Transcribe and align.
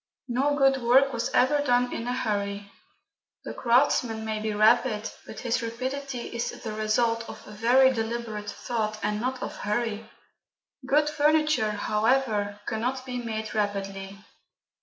No 0.27 0.57
good 0.57 0.81
work 0.81 1.13
was 1.13 1.29
ever 1.29 1.59
done 1.61 1.93
in 1.93 2.07
a 2.07 2.13
hurry: 2.17 2.71
the 3.43 3.53
craftsman 3.53 4.25
may 4.25 4.39
be 4.41 4.51
rapid, 4.51 5.11
but 5.27 5.41
his 5.41 5.61
rapidity 5.61 6.21
is 6.35 6.49
the 6.63 6.73
result 6.73 7.29
of 7.29 7.45
very 7.45 7.93
deliberate 7.93 8.49
thought, 8.49 8.97
and 9.03 9.21
not 9.21 9.43
of 9.43 9.57
hurry. 9.57 10.09
Good 10.87 11.07
furniture, 11.07 11.73
however, 11.73 12.59
cannot 12.65 13.05
be 13.05 13.19
made 13.19 13.53
rapidly. 13.53 14.17